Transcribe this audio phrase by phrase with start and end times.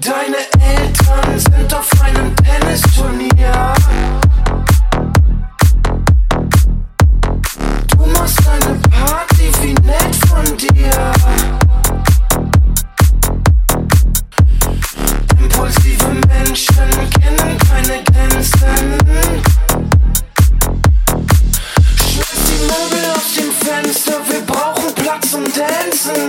[0.00, 3.74] Deine Eltern sind auf einem Tennisturnier.
[7.96, 11.12] Du machst eine Party, wie nett von dir.
[15.40, 18.98] Impulsive Menschen kennen keine Grenzen.
[21.96, 26.25] Schmeiß die Möbel aus dem Fenster, wir brauchen Platz zum Dancen.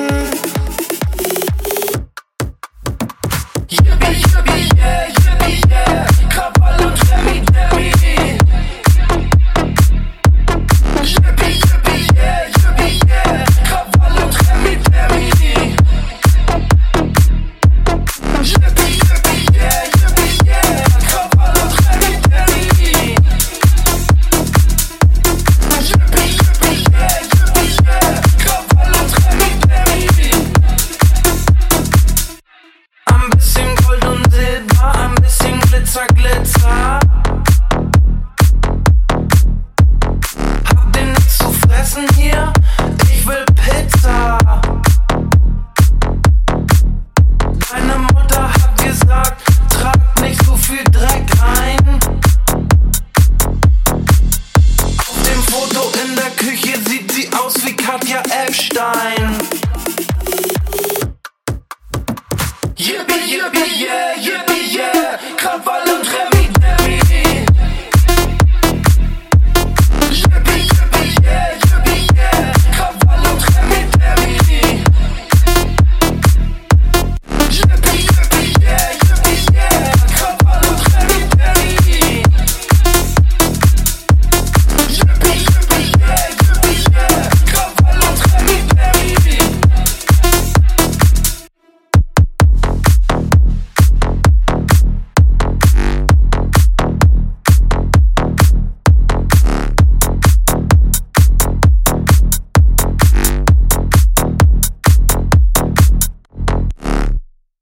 [33.30, 37.00] Ein bisschen Gold und Silber, ein bisschen Glitzer, Glitzer.
[62.78, 65.18] Yippee, yippee, yeah, yippee, yeah.
[65.38, 65.87] Come follow.